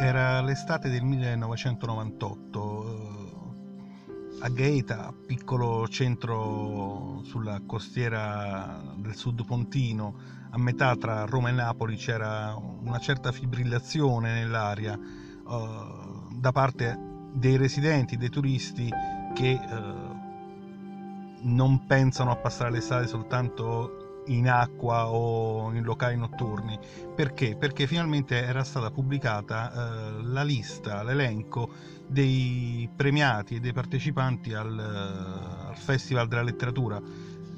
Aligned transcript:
Era 0.00 0.40
l'estate 0.42 0.90
del 0.90 1.02
1998. 1.02 3.46
A 4.40 4.48
Gaeta, 4.48 5.12
piccolo 5.26 5.88
centro 5.88 7.20
sulla 7.24 7.60
costiera 7.66 8.80
del 8.94 9.16
sud 9.16 9.44
Pontino, 9.44 10.14
a 10.50 10.58
metà 10.58 10.94
tra 10.94 11.24
Roma 11.24 11.48
e 11.48 11.52
Napoli, 11.52 11.96
c'era 11.96 12.54
una 12.54 13.00
certa 13.00 13.32
fibrillazione 13.32 14.34
nell'aria 14.34 14.96
uh, 14.96 16.32
da 16.32 16.52
parte 16.52 16.96
dei 17.32 17.56
residenti, 17.56 18.16
dei 18.16 18.30
turisti 18.30 18.88
che 19.34 19.60
uh, 19.60 20.16
non 21.42 21.86
pensano 21.86 22.30
a 22.30 22.36
passare 22.36 22.70
l'estate 22.70 23.08
soltanto 23.08 24.07
in 24.28 24.48
acqua 24.48 25.10
o 25.10 25.72
in 25.72 25.82
locali 25.82 26.16
notturni. 26.16 26.78
Perché? 27.14 27.56
Perché 27.56 27.86
finalmente 27.86 28.42
era 28.42 28.64
stata 28.64 28.90
pubblicata 28.90 29.72
eh, 29.72 30.22
la 30.22 30.42
lista, 30.42 31.02
l'elenco 31.02 31.70
dei 32.06 32.88
premiati 32.94 33.56
e 33.56 33.60
dei 33.60 33.72
partecipanti 33.72 34.54
al, 34.54 34.78
al 34.78 35.76
Festival 35.76 36.26
della 36.28 36.42
Letteratura 36.42 37.00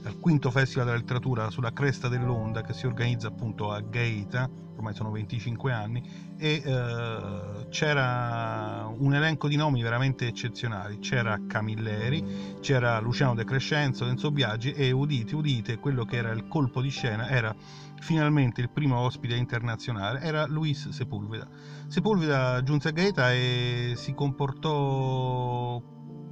al 0.05 0.19
quinto 0.19 0.51
Festival 0.51 0.87
della 0.87 0.99
Letteratura 0.99 1.51
sulla 1.51 1.73
cresta 1.73 2.09
dell'onda 2.09 2.63
che 2.63 2.73
si 2.73 2.87
organizza 2.87 3.29
appunto 3.29 3.71
a 3.71 3.81
Gaeta, 3.81 4.49
ormai 4.77 4.95
sono 4.95 5.11
25 5.11 5.73
anni, 5.73 6.03
e 6.39 6.63
eh, 6.65 7.67
c'era 7.69 8.91
un 8.97 9.15
elenco 9.15 9.47
di 9.49 9.57
nomi 9.57 9.83
veramente 9.83 10.27
eccezionali. 10.27 10.99
C'era 11.01 11.39
Camilleri, 11.47 12.59
c'era 12.61 12.99
Luciano 13.01 13.35
De 13.35 13.45
Crescenzo, 13.45 14.07
Enzo 14.07 14.31
Biaggi 14.31 14.73
e 14.73 14.91
udite, 14.91 15.35
udite, 15.35 15.79
quello 15.79 16.05
che 16.05 16.17
era 16.17 16.30
il 16.30 16.49
colpo 16.49 16.80
di 16.80 16.89
scena 16.89 17.29
era 17.29 17.55
finalmente 18.01 18.63
il 18.63 18.71
primo 18.71 18.99
ospite 18.99 19.35
internazionale, 19.35 20.21
era 20.21 20.46
Luis 20.46 20.89
Sepulveda. 20.89 21.46
Sepulveda 21.87 22.63
giunse 22.63 22.89
a 22.89 22.93
Gaeta 22.93 23.33
e 23.33 23.93
si 23.96 24.15
comportò 24.15 25.83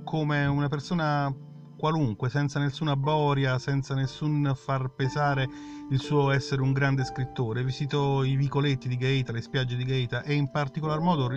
come 0.05 0.47
una 0.47 0.69
persona 0.69 1.35
qualunque, 1.79 2.29
senza 2.29 2.59
nessuna 2.59 2.97
boria, 2.97 3.59
senza 3.59 3.95
nessun 3.95 4.53
far 4.57 4.91
pesare 4.91 5.49
il 5.91 6.01
suo 6.01 6.33
essere 6.33 6.61
un 6.61 6.73
grande 6.73 7.05
scrittore. 7.05 7.63
Visitò 7.63 8.25
i 8.25 8.35
vicoletti 8.35 8.89
di 8.89 8.97
Gaeta, 8.97 9.33
le 9.33 9.41
spiagge 9.41 9.77
di 9.77 9.85
Gaeta 9.85 10.23
e 10.23 10.35
in 10.35 10.51
particolar 10.51 10.99
modo 10.99 11.31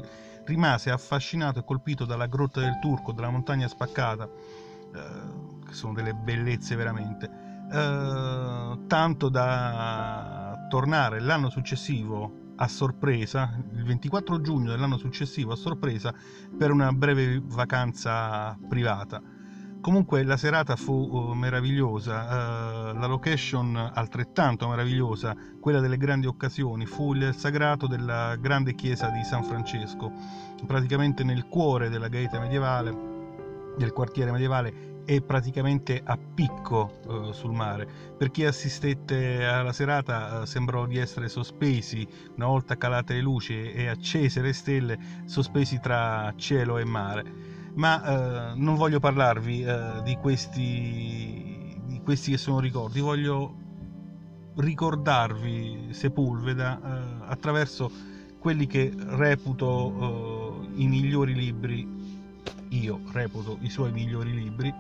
rimase 0.46 0.90
affascinato 0.90 1.60
e 1.60 1.64
colpito 1.64 2.06
dalla 2.06 2.26
grotta 2.26 2.60
del 2.60 2.80
Turco, 2.82 3.12
dalla 3.12 3.30
montagna 3.30 3.68
spaccata, 3.68 4.26
eh, 4.26 5.68
che 5.68 5.74
sono 5.74 5.94
delle 5.94 6.14
bellezze 6.14 6.76
veramente. 6.76 7.30
Eh, 7.72 8.80
tanto 8.88 9.30
da 9.30 10.66
tornare 10.68 11.22
l'anno 11.22 11.50
successivo 11.50 12.40
a 12.56 12.68
sorpresa, 12.68 13.58
il 13.74 13.84
24 13.84 14.42
giugno 14.42 14.72
dell'anno 14.72 14.98
successivo 14.98 15.54
a 15.54 15.56
sorpresa, 15.56 16.14
per 16.58 16.72
una 16.72 16.92
breve 16.92 17.42
vacanza 17.44 18.58
privata. 18.68 19.40
Comunque 19.82 20.22
la 20.24 20.38
serata 20.38 20.76
fu 20.76 20.94
uh, 20.94 21.34
meravigliosa, 21.34 22.92
uh, 22.92 23.00
la 23.00 23.08
location 23.08 23.76
altrettanto 23.76 24.68
meravigliosa, 24.68 25.36
quella 25.60 25.80
delle 25.80 25.98
grandi 25.98 26.28
occasioni, 26.28 26.86
fu 26.86 27.16
il 27.16 27.34
sagrato 27.34 27.88
della 27.88 28.36
grande 28.36 28.76
chiesa 28.76 29.10
di 29.10 29.24
San 29.24 29.44
Francesco, 29.44 30.12
praticamente 30.68 31.24
nel 31.24 31.48
cuore 31.48 31.90
della 31.90 32.10
gaeta 32.10 32.40
medievale, 32.40 32.96
del 33.76 33.92
quartiere 33.92 34.30
medievale 34.30 35.02
e 35.04 35.24
praticamente 35.24 36.00
a 36.06 36.16
picco 36.16 37.00
uh, 37.08 37.32
sul 37.32 37.52
mare. 37.52 37.88
Per 38.16 38.30
chi 38.30 38.46
assistette 38.46 39.44
alla 39.48 39.74
serata 39.74 40.46
sembrò 40.46 40.86
di 40.86 41.00
essere 41.00 41.28
sospesi, 41.28 42.08
una 42.36 42.46
volta 42.46 42.78
calate 42.78 43.16
le 43.16 43.22
luci 43.22 43.72
e 43.72 43.88
accese 43.88 44.42
le 44.42 44.54
stelle, 44.54 45.00
sospesi 45.26 45.80
tra 45.80 46.32
cielo 46.38 46.78
e 46.78 46.86
mare 46.86 47.51
ma 47.76 48.52
eh, 48.52 48.56
non 48.56 48.76
voglio 48.76 49.00
parlarvi 49.00 49.64
eh, 49.64 50.02
di, 50.04 50.16
questi, 50.16 51.80
di 51.86 52.02
questi 52.04 52.32
che 52.32 52.38
sono 52.38 52.60
ricordi, 52.60 53.00
voglio 53.00 53.56
ricordarvi 54.56 55.90
Sepulveda 55.92 56.80
eh, 56.80 57.26
attraverso 57.28 57.90
quelli 58.40 58.68
che 58.68 58.92
reputo 58.96 60.60
eh, 60.76 60.82
i 60.82 60.88
migliori 60.88 61.34
libri, 61.34 61.88
io 62.70 63.02
reputo 63.12 63.58
i 63.62 63.70
suoi 63.70 63.92
migliori 63.92 64.34
libri. 64.34 64.74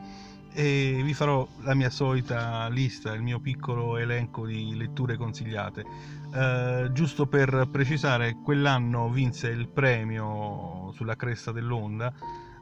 E 0.53 0.99
vi 1.01 1.13
farò 1.13 1.47
la 1.61 1.73
mia 1.73 1.89
solita 1.89 2.67
lista, 2.67 3.13
il 3.13 3.21
mio 3.21 3.39
piccolo 3.39 3.95
elenco 3.95 4.45
di 4.45 4.75
letture 4.75 5.15
consigliate. 5.15 5.85
Eh, 6.33 6.89
giusto 6.91 7.25
per 7.25 7.69
precisare, 7.71 8.35
quell'anno 8.43 9.09
vinse 9.09 9.47
il 9.47 9.69
premio 9.69 10.91
sulla 10.93 11.15
cresta 11.15 11.53
dell'onda 11.53 12.11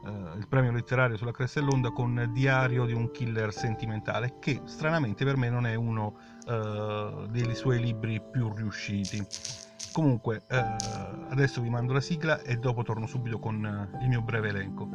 eh, 0.04 0.36
il 0.36 0.46
premio 0.48 0.72
letterario 0.72 1.16
sulla 1.16 1.32
cresta 1.32 1.60
dell'onda 1.60 1.90
con 1.90 2.30
Diario 2.32 2.84
di 2.84 2.92
un 2.92 3.10
killer 3.10 3.52
sentimentale, 3.52 4.36
che 4.38 4.62
stranamente 4.64 5.24
per 5.24 5.36
me 5.36 5.50
non 5.50 5.66
è 5.66 5.74
uno 5.74 6.16
eh, 6.46 7.26
dei 7.30 7.54
suoi 7.54 7.80
libri 7.80 8.20
più 8.20 8.52
riusciti. 8.52 9.24
Comunque, 9.92 10.42
eh, 10.48 10.76
adesso 11.30 11.60
vi 11.60 11.68
mando 11.68 11.92
la 11.92 12.00
sigla 12.00 12.40
e 12.42 12.56
dopo 12.56 12.82
torno 12.82 13.06
subito 13.06 13.38
con 13.38 13.64
eh, 13.64 14.02
il 14.02 14.08
mio 14.08 14.22
breve 14.22 14.48
elenco. 14.48 14.88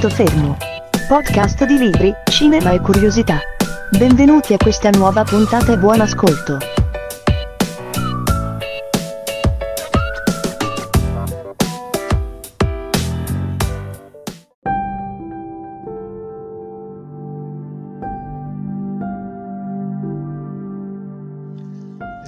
Punto 0.00 0.16
fermo. 0.16 0.56
Podcast 1.08 1.66
di 1.66 1.76
libri, 1.76 2.10
cinema 2.30 2.70
e 2.70 2.80
curiosità. 2.80 3.38
Benvenuti 3.90 4.54
a 4.54 4.56
questa 4.56 4.88
nuova 4.88 5.24
puntata 5.24 5.74
e 5.74 5.76
buon 5.76 6.00
ascolto. 6.00 6.56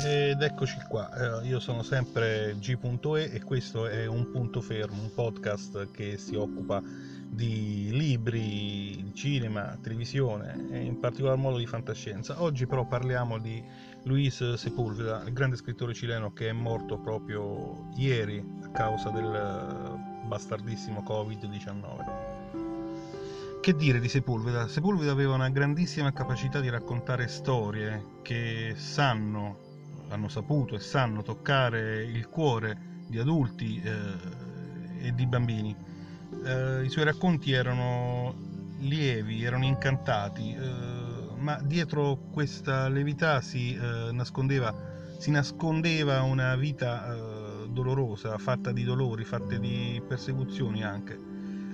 Ed 0.04 0.43
eccoci 0.43 0.77
qua, 0.91 1.09
io 1.43 1.59
sono 1.59 1.83
sempre 1.83 2.54
G.E 2.59 3.31
e 3.33 3.43
questo 3.43 3.87
è 3.87 4.04
un 4.04 4.31
punto 4.31 4.60
fermo, 4.60 5.00
un 5.00 5.15
podcast 5.15 5.91
che 5.91 6.19
si 6.19 6.34
occupa 6.34 6.83
di 7.34 7.88
libri, 7.93 9.10
cinema, 9.15 9.78
televisione 9.81 10.69
e 10.70 10.81
in 10.81 11.00
particolar 11.00 11.38
modo 11.38 11.56
di 11.56 11.66
fantascienza. 11.66 12.43
Oggi 12.43 12.66
però 12.66 12.84
parliamo 12.84 13.38
di 13.38 13.65
Luis 14.03 14.53
Sepúlveda, 14.53 15.22
il 15.25 15.32
grande 15.32 15.56
scrittore 15.56 15.94
cileno 15.94 16.34
che 16.34 16.50
è 16.50 16.53
morto 16.53 16.98
proprio 16.98 17.88
ieri 17.97 18.44
a 18.62 18.69
causa 18.69 19.09
del 19.09 19.98
bastardissimo 20.26 21.03
Covid-19. 21.03 23.60
Che 23.62 23.76
dire 23.76 23.98
di 23.98 24.09
Sepúlveda? 24.09 24.69
Sepúlveda 24.69 25.12
aveva 25.12 25.34
una 25.34 25.48
grandissima 25.48 26.12
capacità 26.12 26.60
di 26.60 26.69
raccontare 26.69 27.28
storie 27.28 28.21
che 28.21 28.75
sanno, 28.76 29.56
hanno 30.09 30.28
saputo 30.28 30.75
e 30.75 30.81
sanno 30.81 31.22
toccare 31.22 32.04
il 32.04 32.28
cuore 32.28 33.00
di 33.06 33.19
adulti 33.19 33.81
eh, 33.82 35.06
e 35.06 35.15
di 35.15 35.26
bambini 35.26 35.75
eh, 36.44 36.84
i 36.84 36.88
suoi 36.88 37.04
racconti 37.04 37.53
erano 37.53 38.34
lievi, 38.81 39.44
erano 39.44 39.65
incantati, 39.65 40.54
eh, 40.54 41.34
ma 41.37 41.60
dietro 41.62 42.19
questa 42.32 42.88
levità 42.88 43.41
si, 43.41 43.74
eh, 43.74 44.12
nascondeva, 44.12 44.74
si 45.18 45.30
nascondeva 45.30 46.22
una 46.22 46.57
vita 46.57 47.15
eh, 47.15 47.68
dolorosa, 47.68 48.39
fatta 48.39 48.72
di 48.72 48.84
dolori, 48.84 49.24
fatta 49.24 49.57
di 49.57 50.03
persecuzioni 50.07 50.83
anche. 50.83 51.18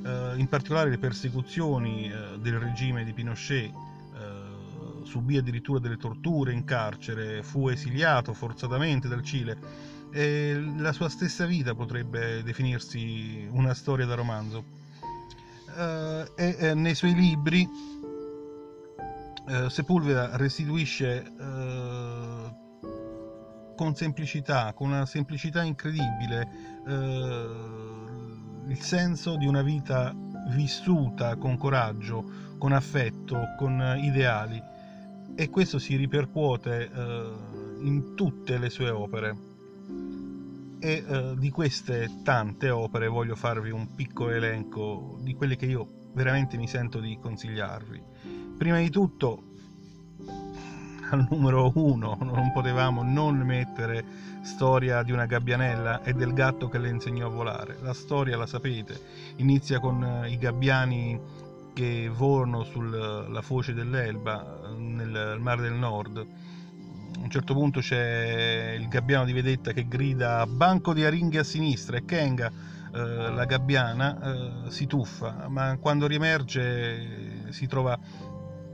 Eh, 0.05 0.33
in 0.37 0.47
particolare 0.49 0.91
le 0.91 0.99
persecuzioni 0.99 2.11
eh, 2.11 2.39
del 2.39 2.59
regime 2.59 3.05
di 3.05 3.13
Pinochet 3.13 3.73
subì 5.09 5.39
addirittura 5.39 5.79
delle 5.79 5.97
torture 5.97 6.53
in 6.53 6.65
carcere, 6.65 7.43
fu 7.43 7.69
esiliato 7.69 8.35
forzatamente 8.35 9.09
dal 9.09 9.23
Cile 9.23 9.57
e 10.11 10.73
la 10.79 10.93
sua 10.93 11.09
stessa 11.09 11.47
vita 11.47 11.75
potrebbe 11.75 12.43
definirsi 12.43 13.49
una 13.51 13.75
storia 13.75 14.07
da 14.07 14.15
romanzo. 14.15 14.77
Uh, 15.69 16.25
e, 16.35 16.57
e, 16.59 16.75
nei 16.75 16.95
suoi 16.95 17.15
libri 17.15 17.69
uh, 19.47 19.69
Sepulveda 19.69 20.37
restituisce 20.37 21.33
con 23.77 23.95
semplicità, 23.95 24.73
con 24.73 24.89
una 24.89 25.07
semplicità 25.07 25.63
incredibile, 25.63 26.49
il 28.67 28.81
senso 28.81 29.37
di 29.37 29.47
una 29.47 29.63
vita 29.63 30.13
vissuta 30.49 31.37
con 31.37 31.57
coraggio, 31.57 32.57
con 32.59 32.73
affetto, 32.73 33.55
con 33.57 34.01
ideali 34.03 34.61
e 35.37 35.49
questo 35.49 35.79
si 35.79 35.95
ripercuote 35.95 36.91
in 37.83 38.15
tutte 38.17 38.59
le 38.59 38.69
sue 38.69 38.91
opere 38.91 39.48
e 40.81 41.05
eh, 41.07 41.35
di 41.37 41.51
queste 41.51 42.21
tante 42.23 42.71
opere 42.71 43.09
voglio 43.09 43.35
farvi 43.35 43.71
un 43.71 43.95
piccolo 43.95 44.31
elenco 44.31 45.19
di 45.21 45.35
quelle 45.35 45.57
che 45.57 45.67
io 45.67 45.87
veramente 46.15 46.57
mi 46.57 46.69
sento 46.69 47.01
di 47.01 47.19
consigliarvi. 47.21 48.03
Prima 48.57 48.79
di 48.79 48.91
tutto, 48.91 49.43
al 51.11 51.27
numero 51.31 51.73
uno, 51.75 52.17
non 52.21 52.53
potevamo 52.53 53.03
non 53.03 53.39
mettere 53.39 54.05
storia 54.43 55.03
di 55.03 55.13
una 55.13 55.27
gabbianella 55.27 56.03
e 56.03 56.13
del 56.13 56.33
gatto 56.33 56.69
che 56.69 56.79
le 56.79 56.89
insegnò 56.89 57.27
a 57.27 57.31
volare. 57.31 57.77
La 57.81 57.95
storia 57.95 58.37
la 58.37 58.47
sapete, 58.47 59.01
inizia 59.37 59.81
con 59.81 60.03
eh, 60.03 60.31
i 60.31 60.39
gabbiani 60.39 61.47
che 61.73 62.09
volano 62.09 62.65
sulla 62.65 63.41
foce 63.41 63.73
dell'Elba 63.73 64.73
nel 64.77 65.37
Mar 65.39 65.61
del 65.61 65.75
Nord 65.75 66.27
a 67.19 67.25
un 67.25 67.31
certo 67.31 67.53
punto 67.53 67.81
c'è 67.81 68.77
il 68.79 68.89
gabbiano 68.89 69.25
di 69.25 69.33
vedetta 69.33 69.73
che 69.73 69.87
grida 69.89 70.47
banco 70.47 70.93
di 70.93 71.05
aringhe 71.05 71.41
a 71.41 71.45
sinistra 71.45 71.97
e 71.97 72.05
Kenga, 72.05 72.51
eh, 72.95 73.31
la 73.31 73.45
gabbiana, 73.45 74.67
eh, 74.67 74.71
si 74.71 74.87
tuffa, 74.87 75.49
ma 75.49 75.77
quando 75.81 76.07
riemerge 76.07 77.51
si 77.51 77.67
trova 77.67 77.99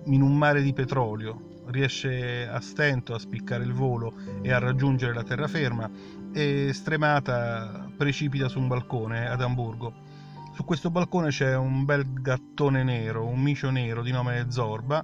in 0.05 0.21
un 0.21 0.37
mare 0.37 0.63
di 0.63 0.73
petrolio, 0.73 1.63
riesce 1.67 2.47
a 2.47 2.61
stento 2.61 3.15
a 3.15 3.19
spiccare 3.19 3.65
il 3.65 3.73
volo 3.73 4.13
e 4.43 4.53
a 4.53 4.59
raggiungere 4.59 5.15
la 5.15 5.23
terraferma 5.23 5.91
e 6.33 6.71
stremata 6.73 7.91
precipita 7.97 8.49
su 8.49 8.59
un 8.59 8.69
balcone 8.69 9.27
ad 9.27 9.41
Amburgo. 9.41 10.03
Su 10.53 10.65
questo 10.65 10.91
balcone 10.91 11.31
c'è 11.31 11.57
un 11.57 11.85
bel 11.85 12.05
gattone 12.21 12.85
nero, 12.85 13.27
un 13.27 13.41
micio 13.41 13.71
nero 13.71 14.03
di 14.03 14.13
nome 14.13 14.47
Zorba 14.51 15.03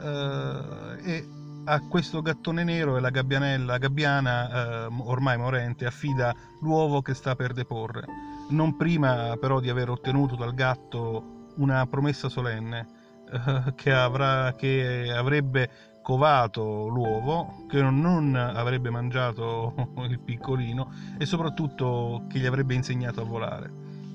eh, 0.00 1.12
e 1.12 1.28
a 1.68 1.80
questo 1.80 2.22
gattone 2.22 2.64
nero 2.64 2.96
e 2.96 3.00
la 3.00 3.10
gabbianella 3.10 3.76
gabbiana, 3.76 4.86
eh, 4.86 4.88
ormai 5.00 5.36
morente, 5.36 5.84
affida 5.84 6.34
l'uovo 6.62 7.02
che 7.02 7.12
sta 7.12 7.36
per 7.36 7.52
deporre, 7.52 8.06
non 8.50 8.74
prima 8.76 9.36
però 9.38 9.60
di 9.60 9.68
aver 9.68 9.90
ottenuto 9.90 10.34
dal 10.34 10.54
gatto 10.54 11.52
una 11.56 11.86
promessa 11.86 12.30
solenne 12.30 12.86
eh, 13.30 13.74
che, 13.74 13.92
avrà, 13.92 14.54
che 14.54 15.12
avrebbe 15.14 15.70
covato 16.02 16.88
l'uovo, 16.88 17.66
che 17.68 17.82
non 17.82 18.34
avrebbe 18.34 18.88
mangiato 18.88 19.74
il 20.08 20.18
piccolino 20.20 20.90
e 21.18 21.26
soprattutto 21.26 22.22
che 22.30 22.38
gli 22.38 22.46
avrebbe 22.46 22.72
insegnato 22.72 23.20
a 23.20 23.24
volare. 23.24 23.70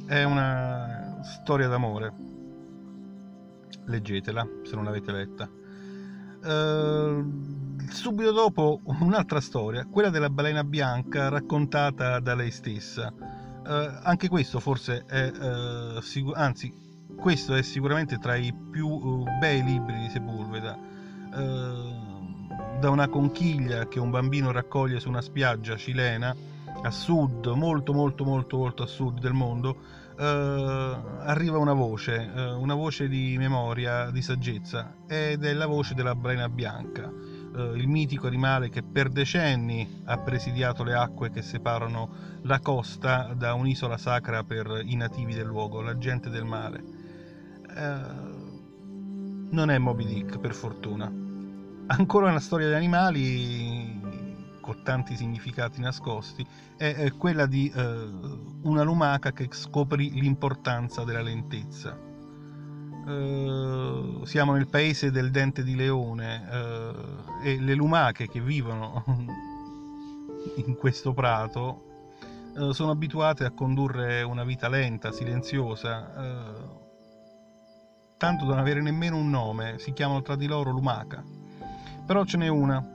È 0.07 0.23
una 0.23 1.19
storia 1.21 1.67
d'amore. 1.67 2.31
Leggetela 3.85 4.47
se 4.63 4.73
non 4.73 4.85
l'avete 4.85 5.11
letta. 5.11 5.47
Eh, 6.45 7.23
subito 7.93 8.31
dopo 8.31 8.81
un'altra 9.01 9.39
storia, 9.39 9.85
quella 9.85 10.09
della 10.09 10.29
balena 10.29 10.63
bianca 10.63 11.29
raccontata 11.29 12.19
da 12.19 12.35
lei 12.35 12.51
stessa. 12.51 13.13
Uh, 13.15 13.99
anche 14.03 14.27
questo 14.27 14.59
forse 14.59 15.05
è, 15.05 15.31
uh, 15.31 16.01
sicur- 16.01 16.35
anzi, 16.35 16.73
questo 17.15 17.53
è 17.53 17.61
sicuramente 17.61 18.17
tra 18.17 18.35
i 18.35 18.53
più 18.53 19.23
bei 19.39 19.63
libri 19.63 19.97
di 19.99 20.09
Sepulveda. 20.09 20.91
da 22.79 22.89
una 22.89 23.07
conchiglia 23.07 23.87
che 23.87 23.99
un 23.99 24.09
bambino 24.09 24.51
raccoglie 24.51 24.99
su 24.99 25.07
una 25.07 25.21
spiaggia 25.21 25.77
cilena 25.77 26.35
a 26.81 26.91
sud, 26.91 27.47
molto 27.47 27.93
molto 27.93 28.23
molto 28.25 28.57
molto 28.57 28.83
a 28.83 28.87
sud 28.87 29.19
del 29.19 29.33
mondo, 29.33 29.77
eh, 30.17 30.23
arriva 31.25 31.57
una 31.57 31.73
voce, 31.73 32.31
eh, 32.35 32.51
una 32.51 32.75
voce 32.75 33.07
di 33.07 33.35
memoria, 33.37 34.11
di 34.11 34.21
saggezza, 34.21 34.95
ed 35.07 35.43
è 35.43 35.53
la 35.53 35.65
voce 35.65 35.93
della 35.93 36.15
balena 36.15 36.49
bianca, 36.49 37.09
eh, 37.09 37.32
il 37.55 37.87
mitico 37.87 38.27
animale 38.27 38.69
che 38.69 38.83
per 38.83 39.09
decenni 39.09 40.01
ha 40.05 40.17
presidiato 40.17 40.83
le 40.83 40.93
acque 40.93 41.29
che 41.29 41.41
separano 41.41 42.09
la 42.43 42.59
costa 42.59 43.33
da 43.35 43.53
un'isola 43.53 43.97
sacra 43.97 44.43
per 44.43 44.81
i 44.83 44.95
nativi 44.95 45.33
del 45.33 45.45
luogo, 45.45 45.81
la 45.81 45.97
gente 45.97 46.29
del 46.29 46.45
mare. 46.45 46.83
Eh, 47.75 48.41
non 49.51 49.69
è 49.69 49.77
Moby 49.77 50.05
Dick, 50.05 50.39
per 50.39 50.53
fortuna. 50.53 51.11
Ancora 51.87 52.29
una 52.29 52.39
storia 52.39 52.69
di 52.69 52.73
animali 52.73 54.01
con 54.63 54.81
tanti 54.81 55.17
significati 55.17 55.81
nascosti, 55.81 56.45
è, 56.77 57.11
quella 57.17 57.45
di 57.45 57.69
eh, 57.75 58.09
una 58.61 58.83
lumaca 58.83 59.33
che 59.33 59.49
scoprì 59.51 60.11
l'importanza 60.13 61.03
della 61.03 61.21
lentezza. 61.21 62.11
Eh, 63.05 64.21
siamo 64.23 64.53
nel 64.53 64.67
paese 64.67 65.11
del 65.11 65.29
dente 65.29 65.63
di 65.63 65.75
leone 65.75 66.47
eh, 66.49 66.93
e 67.43 67.59
le 67.59 67.73
lumache 67.73 68.29
che 68.29 68.39
vivono 68.39 69.03
in 70.65 70.75
questo 70.75 71.13
prato 71.13 71.91
eh, 72.55 72.73
sono 72.73 72.91
abituate 72.91 73.45
a 73.45 73.51
condurre 73.51 74.21
una 74.21 74.43
vita 74.43 74.69
lenta, 74.69 75.11
silenziosa, 75.11 76.13
eh, 76.15 76.81
tanto 78.17 78.45
da 78.45 78.51
non 78.51 78.59
avere 78.59 78.81
nemmeno 78.81 79.17
un 79.17 79.29
nome, 79.29 79.79
si 79.79 79.91
chiamano 79.91 80.21
tra 80.21 80.35
di 80.35 80.47
loro 80.47 80.71
lumaca. 80.71 81.23
Però 82.05 82.23
ce 82.23 82.37
n'è 82.37 82.47
una 82.47 82.85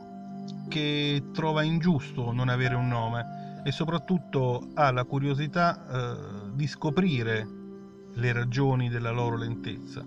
che 0.69 1.31
trova 1.33 1.63
ingiusto 1.63 2.31
non 2.33 2.49
avere 2.49 2.75
un 2.75 2.89
nome 2.89 3.63
e 3.65 3.73
soprattutto 3.73 4.69
ha 4.75 4.91
la 4.91 5.05
curiosità 5.05 5.87
eh, 5.87 6.51
di 6.55 6.67
scoprire 6.67 7.58
le 8.19 8.33
ragioni 8.33 8.89
della 8.89 9.11
loro 9.11 9.37
lentezza. 9.37 10.05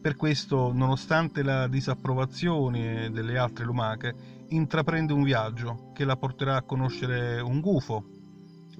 Per 0.00 0.14
questo, 0.14 0.72
nonostante 0.72 1.42
la 1.42 1.66
disapprovazione 1.66 3.10
delle 3.10 3.38
altre 3.38 3.64
lumache, 3.64 4.14
intraprende 4.48 5.12
un 5.12 5.22
viaggio 5.22 5.90
che 5.92 6.04
la 6.04 6.16
porterà 6.16 6.56
a 6.56 6.62
conoscere 6.62 7.40
un 7.40 7.60
gufo, 7.60 8.04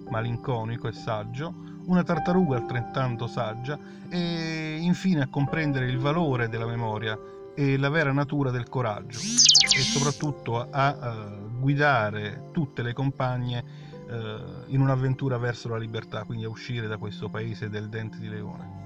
malinconico 0.09 0.87
e 0.87 0.93
saggio, 0.93 1.53
una 1.87 2.03
tartaruga 2.03 2.57
altrettanto 2.57 3.27
saggia 3.27 3.79
e 4.09 4.79
infine 4.81 5.23
a 5.23 5.29
comprendere 5.29 5.89
il 5.89 5.99
valore 5.99 6.49
della 6.49 6.67
memoria 6.67 7.19
e 7.55 7.77
la 7.77 7.89
vera 7.89 8.13
natura 8.13 8.51
del 8.51 8.69
coraggio 8.69 9.19
e 9.19 9.81
soprattutto 9.81 10.69
a, 10.71 10.91
uh, 10.91 11.59
guidare 11.59 12.51
tutte 12.53 12.83
le 12.83 12.93
compagne 12.93 13.65
in 14.09 14.81
un'avventura 14.81 15.37
verso 15.39 15.69
la 15.69 15.79
libertà, 15.79 16.25
quindi 16.25 16.45
a 16.45 16.49
uscire 16.49 16.87
da 16.87 16.97
questo 16.97 17.29
paese 17.29 17.69
del 17.69 17.89
dente 17.89 18.19
di 18.19 18.29
leone. 18.29 18.85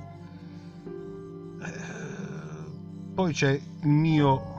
Uh, 1.61 3.13
poi 3.13 3.33
c'è 3.35 3.51
il 3.51 3.89
mio 3.89 4.59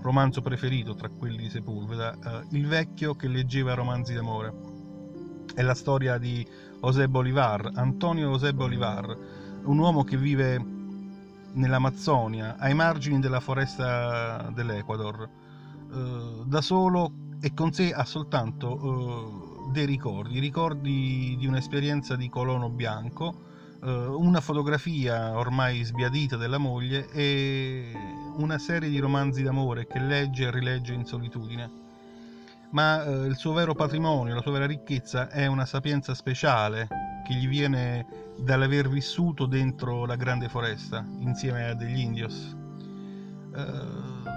romanzo 0.00 0.40
preferito 0.40 0.94
tra 0.94 1.08
quelli 1.08 1.38
di 1.38 1.50
Sepulveda, 1.50 2.44
Il 2.50 2.66
vecchio 2.66 3.14
che 3.14 3.28
leggeva 3.28 3.74
romanzi 3.74 4.14
d'amore. 4.14 4.52
È 5.54 5.62
la 5.62 5.74
storia 5.74 6.18
di 6.18 6.46
José 6.80 7.08
Bolivar, 7.08 7.70
Antonio 7.74 8.30
José 8.30 8.52
Bolivar, 8.52 9.16
un 9.64 9.78
uomo 9.78 10.04
che 10.04 10.16
vive 10.16 10.62
nell'Amazzonia, 11.52 12.56
ai 12.58 12.74
margini 12.74 13.20
della 13.20 13.40
foresta 13.40 14.50
dell'Ecuador, 14.52 15.28
eh, 15.92 16.42
da 16.44 16.60
solo 16.60 17.12
e 17.40 17.54
con 17.54 17.72
sé 17.72 17.92
ha 17.92 18.04
soltanto 18.04 18.78
eh, 18.78 19.53
dei 19.74 19.86
ricordi, 19.86 20.38
ricordi 20.38 21.34
di 21.36 21.46
un'esperienza 21.48 22.14
di 22.14 22.28
colono 22.28 22.70
bianco, 22.70 23.34
eh, 23.82 23.90
una 23.90 24.40
fotografia 24.40 25.36
ormai 25.36 25.82
sbiadita 25.82 26.36
della 26.36 26.58
moglie 26.58 27.10
e 27.10 27.92
una 28.36 28.56
serie 28.58 28.88
di 28.88 29.00
romanzi 29.00 29.42
d'amore 29.42 29.88
che 29.88 29.98
legge 29.98 30.44
e 30.44 30.50
rilegge 30.52 30.94
in 30.94 31.04
solitudine. 31.04 31.82
Ma 32.70 33.04
eh, 33.04 33.26
il 33.26 33.34
suo 33.34 33.52
vero 33.52 33.74
patrimonio, 33.74 34.36
la 34.36 34.42
sua 34.42 34.52
vera 34.52 34.66
ricchezza 34.66 35.28
è 35.28 35.46
una 35.46 35.66
sapienza 35.66 36.14
speciale 36.14 36.86
che 37.26 37.34
gli 37.34 37.48
viene 37.48 38.06
dall'aver 38.38 38.88
vissuto 38.88 39.46
dentro 39.46 40.06
la 40.06 40.14
grande 40.14 40.48
foresta 40.48 41.04
insieme 41.18 41.68
a 41.68 41.74
degli 41.74 41.98
indios. 41.98 42.56
Uh, 43.54 44.33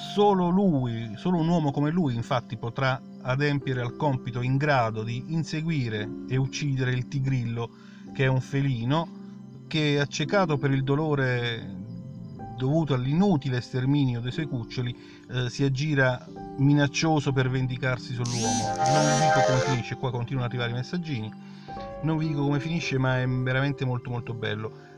solo 0.00 0.48
lui, 0.48 1.12
solo 1.16 1.38
un 1.38 1.48
uomo 1.48 1.70
come 1.70 1.90
lui 1.90 2.14
infatti 2.14 2.56
potrà 2.56 3.00
adempiere 3.22 3.82
al 3.82 3.96
compito 3.96 4.40
in 4.40 4.56
grado 4.56 5.02
di 5.02 5.24
inseguire 5.28 6.08
e 6.28 6.36
uccidere 6.36 6.92
il 6.92 7.06
tigrillo 7.06 7.70
che 8.14 8.24
è 8.24 8.26
un 8.26 8.40
felino 8.40 9.18
che 9.68 10.00
accecato 10.00 10.56
per 10.56 10.70
il 10.70 10.82
dolore 10.82 11.78
dovuto 12.56 12.94
all'inutile 12.94 13.60
sterminio 13.60 14.20
dei 14.20 14.32
suoi 14.32 14.46
cuccioli 14.46 14.96
eh, 15.30 15.50
si 15.50 15.64
aggira 15.64 16.26
minaccioso 16.58 17.32
per 17.32 17.48
vendicarsi 17.48 18.14
sull'uomo. 18.14 18.74
Non 18.76 19.18
vi 19.18 19.24
dico 19.24 19.40
come 19.46 19.60
finisce, 19.60 19.96
qua 19.96 20.10
continuano 20.10 20.46
ad 20.46 20.50
arrivare 20.50 20.70
i 20.72 20.74
messaggini 20.74 21.48
non 22.02 22.16
vi 22.16 22.28
dico 22.28 22.42
come 22.42 22.60
finisce 22.60 22.98
ma 22.98 23.20
è 23.20 23.26
veramente 23.26 23.84
molto 23.84 24.10
molto 24.10 24.34
bello 24.34 24.88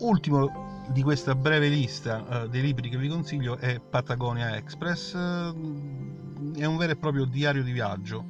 ultimo 0.00 0.71
di 0.88 1.02
questa 1.02 1.34
breve 1.34 1.68
lista 1.68 2.44
uh, 2.44 2.48
dei 2.48 2.62
libri 2.62 2.88
che 2.88 2.96
vi 2.96 3.08
consiglio 3.08 3.56
è 3.56 3.80
Patagonia 3.80 4.56
Express 4.56 5.14
uh, 5.14 6.54
è 6.54 6.64
un 6.64 6.76
vero 6.76 6.92
e 6.92 6.96
proprio 6.96 7.24
diario 7.24 7.62
di 7.62 7.72
viaggio 7.72 8.24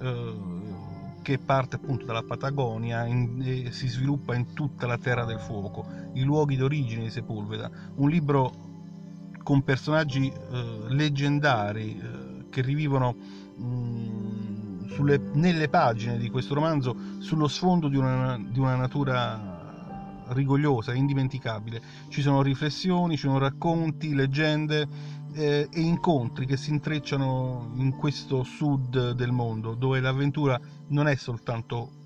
uh, 0.00 1.20
che 1.22 1.38
parte 1.38 1.76
appunto 1.76 2.04
dalla 2.04 2.22
Patagonia 2.22 3.06
in, 3.06 3.40
e 3.44 3.72
si 3.72 3.88
sviluppa 3.88 4.34
in 4.34 4.52
tutta 4.52 4.86
la 4.86 4.98
Terra 4.98 5.24
del 5.24 5.38
Fuoco 5.38 5.86
i 6.14 6.22
luoghi 6.22 6.56
d'origine 6.56 7.02
di 7.02 7.10
Sepulveda. 7.10 7.70
Un 7.94 8.10
libro 8.10 8.52
con 9.44 9.62
personaggi 9.62 10.32
leggendari 10.88 12.00
che 12.50 12.60
rivivono 12.60 13.14
mh, 13.56 13.64
mm, 13.64 14.88
sulle, 14.88 15.20
nelle 15.32 15.68
pagine 15.68 16.18
di 16.18 16.28
questo 16.30 16.54
romanzo 16.54 16.94
sullo 17.18 17.48
sfondo 17.48 17.88
di 17.88 17.96
una, 17.96 18.38
di 18.38 18.58
una 18.58 18.76
natura 18.76 19.51
rigogliosa, 20.32 20.94
indimenticabile. 20.94 21.80
Ci 22.08 22.22
sono 22.22 22.42
riflessioni, 22.42 23.16
ci 23.16 23.22
sono 23.26 23.38
racconti, 23.38 24.14
leggende 24.14 24.86
eh, 25.34 25.68
e 25.70 25.80
incontri 25.80 26.46
che 26.46 26.56
si 26.56 26.70
intrecciano 26.70 27.72
in 27.76 27.96
questo 27.96 28.42
sud 28.42 29.12
del 29.12 29.32
mondo, 29.32 29.74
dove 29.74 30.00
l'avventura 30.00 30.60
non 30.88 31.08
è 31.08 31.14
soltanto 31.16 32.00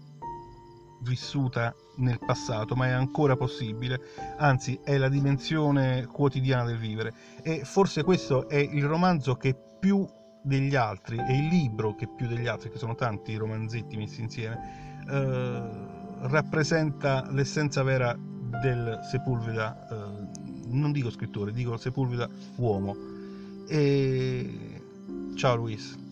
vissuta 1.01 1.75
nel 1.97 2.19
passato, 2.19 2.75
ma 2.75 2.87
è 2.87 2.91
ancora 2.91 3.37
possibile, 3.37 4.01
anzi 4.39 4.79
è 4.83 4.97
la 4.97 5.09
dimensione 5.09 6.07
quotidiana 6.07 6.65
del 6.65 6.79
vivere. 6.79 7.15
E 7.43 7.63
forse 7.65 8.03
questo 8.03 8.49
è 8.49 8.57
il 8.57 8.85
romanzo 8.85 9.37
che 9.37 9.57
più 9.79 10.07
degli 10.43 10.75
altri, 10.75 11.17
è 11.17 11.33
il 11.33 11.49
libro 11.49 11.95
che 11.95 12.07
più 12.09 12.27
degli 12.27 12.47
altri, 12.47 12.71
che 12.71 12.79
sono 12.79 12.95
tanti 12.95 13.35
romanzetti 13.37 13.97
messi 13.97 14.21
insieme, 14.21 15.05
eh, 15.09 15.86
rappresenta 16.29 17.27
l'essenza 17.31 17.83
vera 17.83 18.17
del 18.17 19.01
Sepulveda, 19.11 19.89
eh, 19.91 20.69
non 20.69 20.93
dico 20.93 21.11
scrittore, 21.11 21.53
dico 21.53 21.77
Sepulveda 21.77 22.29
uomo. 22.57 22.97
E 23.69 24.83
ciao 25.35 25.57
Luis. 25.57 26.06